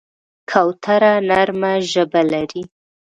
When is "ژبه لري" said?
1.91-2.63